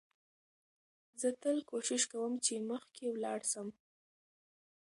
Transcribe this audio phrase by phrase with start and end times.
[1.21, 3.67] زه تل کوښښ کوم، چي مخکي ولاړ سم.